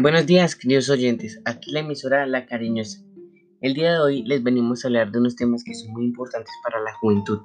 [0.00, 1.40] Buenos días, queridos oyentes.
[1.44, 3.00] Aquí la emisora La Cariñosa.
[3.60, 6.54] El día de hoy les venimos a hablar de unos temas que son muy importantes
[6.62, 7.40] para la juventud.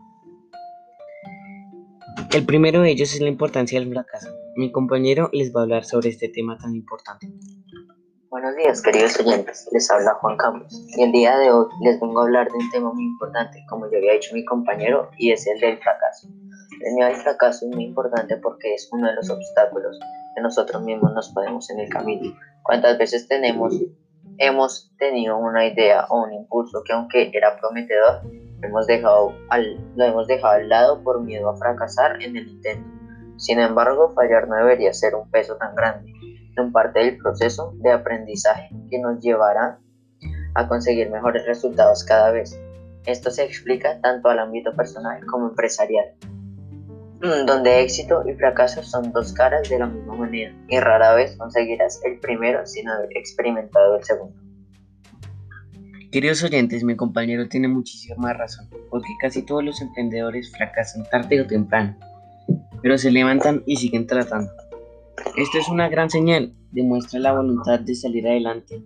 [2.31, 4.29] El primero de ellos es la importancia del fracaso.
[4.55, 7.27] Mi compañero les va a hablar sobre este tema tan importante.
[8.29, 9.67] Buenos días, queridos oyentes.
[9.71, 10.85] Les habla Juan Campos.
[10.95, 13.89] Y el día de hoy les vengo a hablar de un tema muy importante, como
[13.89, 16.27] ya había dicho mi compañero, y es el del fracaso.
[16.81, 19.97] El miedo al fracaso es muy importante porque es uno de los obstáculos
[20.35, 22.35] que nosotros mismos nos ponemos en el camino.
[22.63, 23.75] ¿Cuántas veces tenemos,
[24.37, 28.21] hemos tenido una idea o un impulso que aunque era prometedor,
[28.61, 32.87] hemos dejado al, lo hemos dejado al lado por miedo a fracasar en el intento?
[33.37, 36.11] Sin embargo, fallar no debería ser un peso tan grande,
[36.55, 39.79] en parte del proceso de aprendizaje que nos llevará
[40.55, 42.59] a conseguir mejores resultados cada vez.
[43.05, 46.13] Esto se explica tanto al ámbito personal como empresarial.
[47.23, 51.37] Mm, donde éxito y fracaso son dos caras de la misma moneda y rara vez
[51.37, 54.35] conseguirás el primero sin haber experimentado el segundo.
[56.11, 61.47] Queridos oyentes, mi compañero tiene muchísima razón, porque casi todos los emprendedores fracasan tarde o
[61.47, 61.95] temprano,
[62.81, 64.51] pero se levantan y siguen tratando.
[65.37, 68.83] Esto es una gran señal, demuestra la voluntad de salir adelante.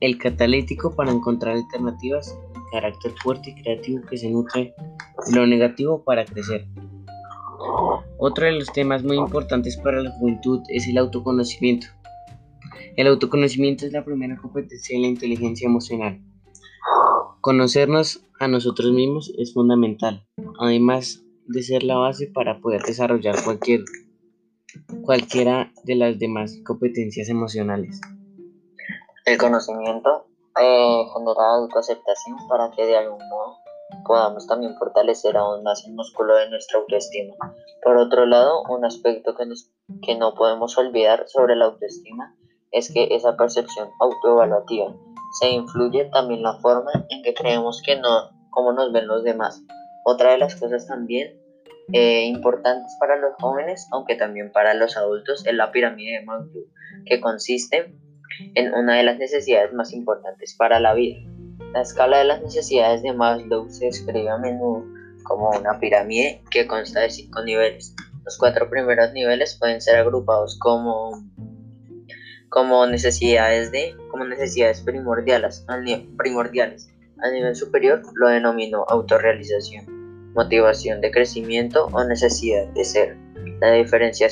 [0.00, 4.74] El catalítico para encontrar alternativas, el carácter fuerte y creativo que se nutre
[5.26, 6.66] de lo negativo para crecer.
[8.18, 11.86] Otro de los temas muy importantes para la juventud es el autoconocimiento.
[12.96, 16.20] El autoconocimiento es la primera competencia de la inteligencia emocional.
[17.40, 20.26] Conocernos a nosotros mismos es fundamental,
[20.58, 23.84] además de ser la base para poder desarrollar cualquier,
[25.02, 28.00] cualquiera de las demás competencias emocionales.
[29.24, 30.26] El conocimiento
[30.60, 33.37] eh, genera autoaceptación para que de algún modo
[34.08, 37.34] podamos también fortalecer aún más el músculo de nuestra autoestima.
[37.82, 42.34] Por otro lado, un aspecto que, no podemos olvidar sobre la autoestima
[42.72, 44.96] es que esa percepción autoevaluativa
[45.38, 49.62] se influye también la forma en que creemos que no, cómo nos ven los demás.
[50.04, 51.38] Otra de las cosas también
[51.92, 56.64] eh, importantes para los jóvenes, aunque también para los adultos, es la pirámide de Maslow,
[57.06, 57.94] que consiste
[58.54, 61.18] en una de las necesidades más importantes para la vida,
[61.72, 64.84] la escala de las necesidades de Maslow se describe a menudo
[65.24, 67.94] como una pirámide que consta de cinco niveles.
[68.24, 71.22] Los cuatro primeros niveles pueden ser agrupados como,
[72.48, 75.64] como necesidades de como necesidades primordiales,
[76.16, 76.88] primordiales.
[77.22, 83.16] A nivel superior lo denomino autorrealización, motivación de crecimiento o necesidad de ser.
[83.60, 84.28] La diferencia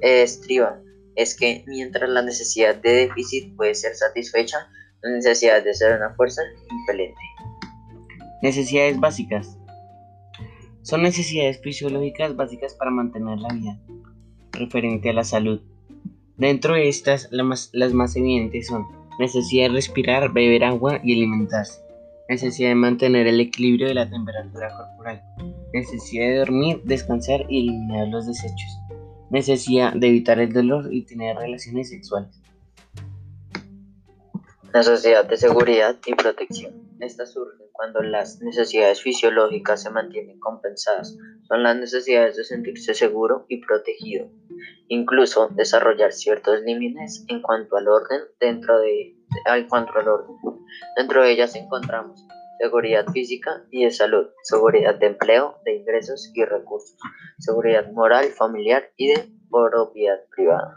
[0.00, 0.80] estriba
[1.14, 4.68] es que mientras la necesidad de déficit puede ser satisfecha,
[5.02, 7.20] necesidad de ser una fuerza impelente.
[8.42, 9.58] Necesidades básicas.
[10.82, 13.78] Son necesidades fisiológicas básicas para mantener la vida,
[14.52, 15.60] referente a la salud.
[16.36, 18.86] Dentro de estas, las más evidentes son
[19.18, 21.80] necesidad de respirar, beber agua y alimentarse,
[22.28, 25.22] necesidad de mantener el equilibrio de la temperatura corporal,
[25.74, 28.78] necesidad de dormir, descansar y eliminar los desechos,
[29.30, 32.40] necesidad de evitar el dolor y tener relaciones sexuales.
[34.78, 36.72] Necesidad de seguridad y protección.
[37.00, 41.16] Estas surgen cuando las necesidades fisiológicas se mantienen compensadas.
[41.48, 44.28] Son las necesidades de sentirse seguro y protegido.
[44.86, 50.36] Incluso desarrollar ciertos límites en cuanto al orden dentro de, en cuanto al orden.
[50.96, 52.24] Dentro de ellas encontramos
[52.60, 56.96] seguridad física y de salud, seguridad de empleo, de ingresos y recursos,
[57.40, 60.72] seguridad moral, familiar y de propiedad privada.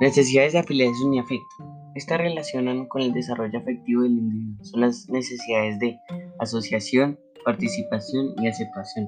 [0.00, 1.75] Necesidades de afiliación y afecto.
[1.96, 4.62] Estas relacionan con el desarrollo afectivo del individuo.
[4.62, 5.98] Son las necesidades de
[6.38, 9.06] asociación, participación y aceptación.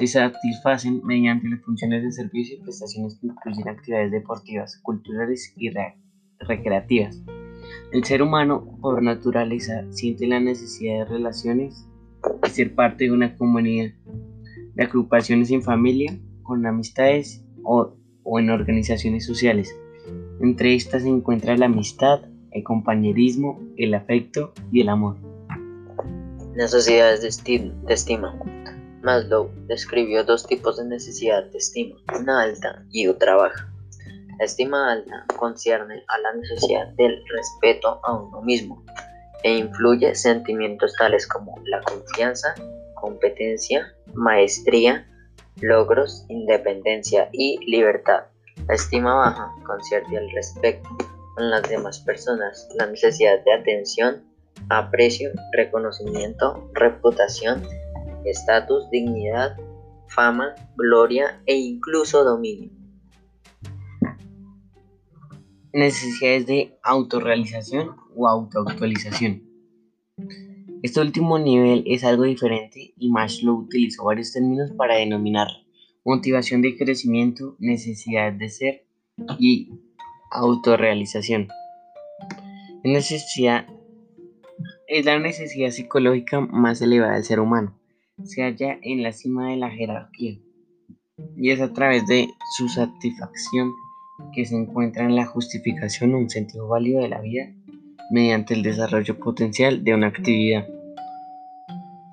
[0.00, 5.70] Se satisfacen mediante las funciones de servicio y prestaciones que incluyen actividades deportivas, culturales y
[6.40, 7.22] recreativas.
[7.92, 11.86] El ser humano, por naturaleza, siente la necesidad de relaciones
[12.44, 13.92] y ser parte de una comunidad,
[14.74, 19.72] de agrupaciones en familia, con amistades o, o en organizaciones sociales.
[20.40, 22.20] Entre estas se encuentra la amistad,
[22.50, 25.16] el compañerismo, el afecto y el amor.
[26.54, 28.38] Necesidades de, estima.
[29.02, 33.70] Maslow describió dos tipos de necesidad de estima, una alta y otra baja.
[34.38, 38.82] La estima alta concierne a la necesidad del respeto a uno mismo
[39.42, 42.54] e influye sentimientos tales como la confianza,
[42.94, 45.06] competencia, maestría,
[45.60, 48.24] logros, independencia y libertad.
[48.68, 50.88] La estima baja concierne al respeto
[51.34, 54.22] con las demás personas, la necesidad de atención,
[54.68, 57.62] aprecio, reconocimiento, reputación,
[58.24, 59.56] estatus, dignidad,
[60.08, 62.70] fama, gloria e incluso dominio.
[65.74, 69.42] necesidades de autorrealización o autoactualización.
[70.82, 75.48] Este último nivel es algo diferente y Maslow utilizó varios términos para denominar
[76.04, 78.84] motivación de crecimiento, necesidad de ser
[79.38, 79.70] y
[80.30, 81.48] autorrealización.
[82.82, 83.66] Necesidad
[84.86, 87.78] es la necesidad psicológica más elevada del ser humano.
[88.22, 90.38] Se halla en la cima de la jerarquía
[91.36, 93.72] y es a través de su satisfacción
[94.34, 97.52] que se encuentra en la justificación o un sentido válido de la vida
[98.10, 100.68] mediante el desarrollo potencial de una actividad.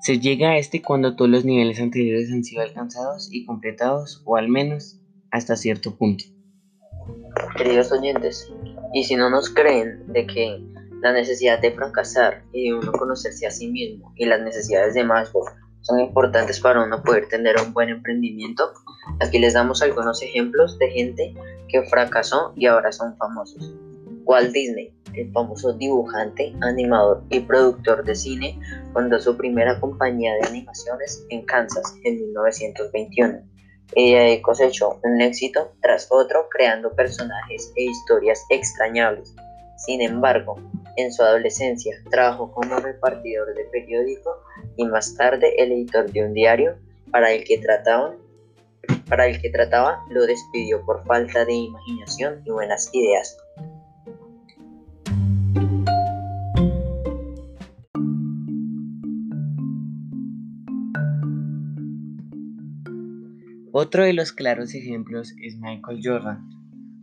[0.02, 4.34] Se llega a este cuando todos los niveles anteriores han sido alcanzados y completados, o
[4.34, 4.98] al menos
[5.30, 6.24] hasta cierto punto.
[7.56, 8.52] Queridos oyentes,
[8.92, 10.60] y si no nos creen de que
[11.02, 15.04] la necesidad de fracasar y de uno conocerse a sí mismo y las necesidades de
[15.04, 15.44] Maslow
[15.82, 18.72] son importantes para uno poder tener un buen emprendimiento,
[19.20, 21.32] aquí les damos algunos ejemplos de gente
[21.68, 23.72] que fracasó y ahora son famosos.
[24.24, 28.58] Walt Disney, el famoso dibujante, animador y productor de cine,
[28.92, 33.40] fundó su primera compañía de animaciones en Kansas en 1921.
[33.94, 39.34] Ella cosechó un éxito tras otro creando personajes e historias extrañables.
[39.76, 40.56] Sin embargo,
[40.96, 44.42] en su adolescencia trabajó como repartidor de periódico
[44.76, 46.76] y más tarde el editor de un diario
[47.10, 48.14] para el que trataba,
[49.08, 53.36] para el que trataba lo despidió por falta de imaginación y buenas ideas.
[63.74, 66.46] Otro de los claros ejemplos es Michael Jordan.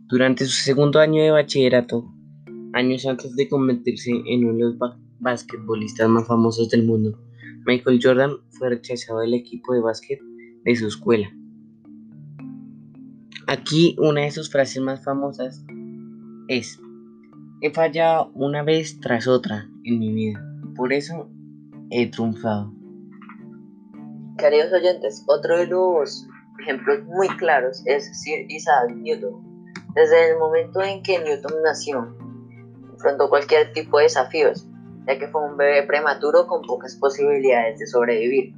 [0.06, 2.14] Durante su segundo año de bachillerato,
[2.74, 4.78] años antes de convertirse en uno de los
[5.18, 7.18] basquetbolistas más famosos del mundo,
[7.66, 10.20] Michael Jordan fue rechazado del equipo de básquet
[10.62, 11.28] de su escuela.
[13.48, 15.64] Aquí una de sus frases más famosas
[16.46, 16.80] es,
[17.62, 20.40] he fallado una vez tras otra en mi vida,
[20.76, 21.28] por eso
[21.90, 22.72] he triunfado.
[24.38, 29.50] Queridos oyentes, otro de los ejemplos muy claros es Sir Isaac Newton.
[29.94, 32.16] Desde el momento en que Newton nació,
[32.92, 34.66] enfrentó cualquier tipo de desafíos,
[35.06, 38.54] ya que fue un bebé prematuro con pocas posibilidades de sobrevivir.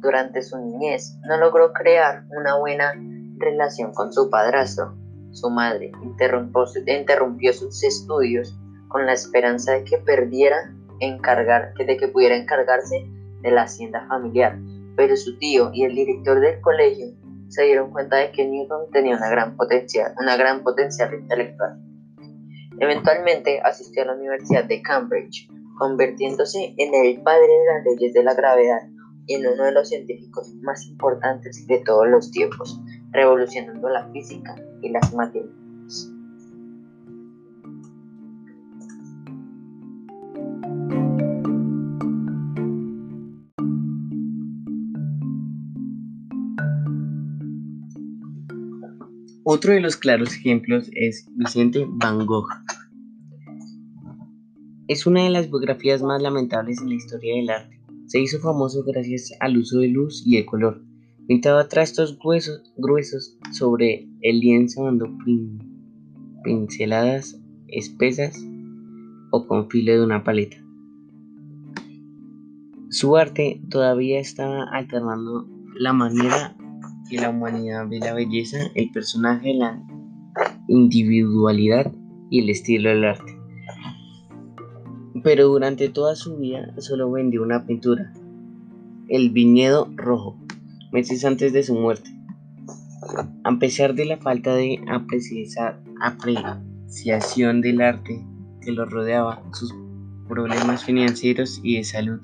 [0.00, 2.94] Durante su niñez no logró crear una buena
[3.38, 4.96] relación con su padrastro.
[5.32, 8.58] Su madre interrumpió, interrumpió sus estudios
[8.88, 13.06] con la esperanza de que perdiera encargar, de que pudiera encargarse
[13.40, 14.58] de la hacienda familiar,
[14.96, 17.08] pero su tío y el director del colegio
[17.52, 21.78] se dieron cuenta de que Newton tenía una gran potencial, una gran potencial intelectual.
[22.80, 28.24] Eventualmente asistió a la Universidad de Cambridge, convirtiéndose en el padre de las leyes de
[28.24, 28.80] la gravedad
[29.26, 34.56] y en uno de los científicos más importantes de todos los tiempos, revolucionando la física
[34.80, 35.61] y las matemáticas.
[49.44, 52.46] Otro de los claros ejemplos es Vicente Van Gogh.
[54.86, 57.80] Es una de las biografías más lamentables en la historia del arte.
[58.06, 60.84] Se hizo famoso gracias al uso de luz y de color.
[61.26, 65.08] Pintaba trastos gruesos, gruesos sobre el lienzo dando
[66.44, 68.38] pinceladas espesas
[69.32, 70.58] o con filo de una paleta.
[72.90, 76.56] Su arte todavía estaba alternando la manera
[77.10, 79.82] la humanidad ve la belleza, el personaje, la
[80.68, 81.92] individualidad
[82.30, 83.38] y el estilo del arte.
[85.22, 88.12] Pero durante toda su vida solo vendió una pintura,
[89.08, 90.38] El Viñedo Rojo,
[90.90, 92.10] meses antes de su muerte.
[93.44, 98.24] A pesar de la falta de apreciación del arte
[98.62, 99.74] que lo rodeaba, sus
[100.28, 102.20] problemas financieros y de salud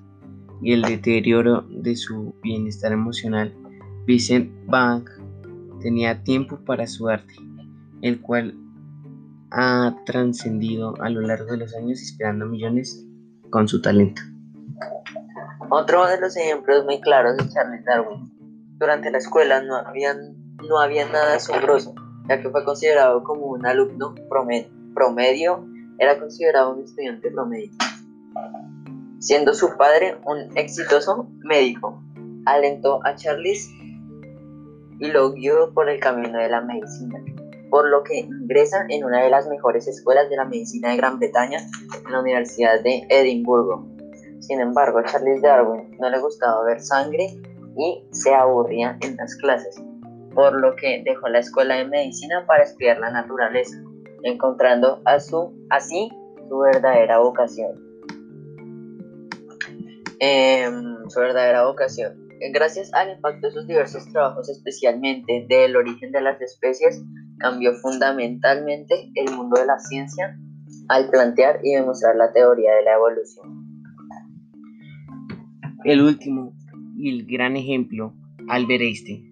[0.62, 3.54] y el deterioro de su bienestar emocional
[4.08, 5.04] Vincent Van
[5.82, 7.34] tenía tiempo para su arte,
[8.00, 8.54] el cual
[9.50, 13.06] ha trascendido a lo largo de los años inspirando millones
[13.50, 14.22] con su talento.
[15.68, 18.32] Otro de los ejemplos muy claros de Charles Darwin.
[18.78, 21.94] Durante la escuela no había, no había nada asombroso,
[22.30, 27.72] ya que fue considerado como un alumno promedio, promedio, era considerado un estudiante promedio.
[29.18, 32.02] Siendo su padre un exitoso médico,
[32.46, 33.68] alentó a Charles
[35.00, 37.22] y lo guió por el camino de la medicina,
[37.70, 41.18] por lo que ingresa en una de las mejores escuelas de la medicina de Gran
[41.18, 41.58] Bretaña,
[42.04, 43.86] en la Universidad de Edimburgo.
[44.40, 47.28] Sin embargo, a Charles Darwin no le gustaba ver sangre
[47.76, 49.80] y se aburría en las clases,
[50.34, 53.76] por lo que dejó la escuela de medicina para estudiar la naturaleza.
[54.24, 56.10] encontrando así
[56.48, 57.88] su verdadera vocación.
[60.18, 62.27] Em, su verdadera vocación.
[62.52, 67.02] Gracias al impacto de sus diversos trabajos, especialmente del origen de las especies,
[67.38, 70.38] cambió fundamentalmente el mundo de la ciencia
[70.88, 73.68] al plantear y demostrar la teoría de la evolución.
[75.84, 76.52] El último
[76.96, 78.14] y el gran ejemplo,
[78.48, 79.28] Albert Einstein.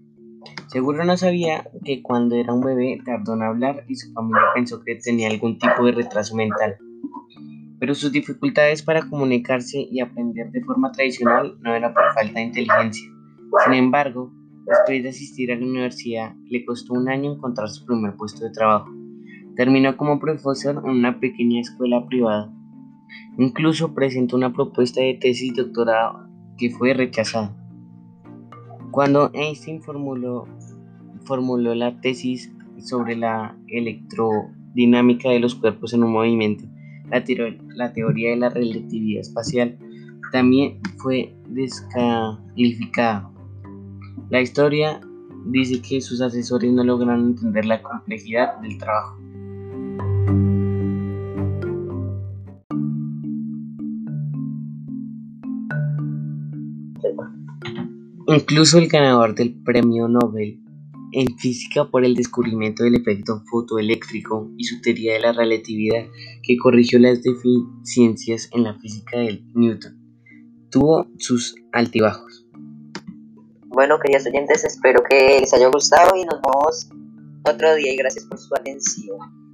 [0.68, 4.82] Seguro no sabía que cuando era un bebé tardó en hablar y su familia pensó
[4.84, 6.76] que tenía algún tipo de retraso mental.
[7.78, 12.46] Pero sus dificultades para comunicarse y aprender de forma tradicional no eran por falta de
[12.46, 13.10] inteligencia.
[13.64, 14.32] Sin embargo,
[14.66, 18.50] después de asistir a la universidad, le costó un año encontrar su primer puesto de
[18.50, 18.90] trabajo.
[19.56, 22.52] Terminó como profesor en una pequeña escuela privada.
[23.38, 26.28] Incluso presentó una propuesta de tesis doctorado
[26.58, 27.54] que fue rechazada.
[28.90, 30.46] Cuando Einstein formuló,
[31.24, 36.64] formuló la tesis sobre la electrodinámica de los cuerpos en un movimiento,
[37.10, 39.78] la, teoría de la relatividad espacial
[40.32, 43.30] también fue descalificada.
[44.30, 45.00] La historia
[45.46, 49.18] dice que sus asesores no lograron entender la complejidad del trabajo.
[58.28, 60.65] Incluso el ganador del Premio Nobel
[61.12, 66.06] en física por el descubrimiento del efecto fotoeléctrico y su teoría de la relatividad
[66.42, 69.98] que corrigió las deficiencias en la física de Newton,
[70.70, 72.46] tuvo sus altibajos.
[73.66, 76.90] Bueno, queridos oyentes, espero que les haya gustado y nos vemos
[77.44, 79.45] otro día y gracias por su atención.